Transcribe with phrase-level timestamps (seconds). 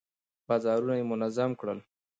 [0.47, 1.79] بازارونه يې منظم کړل.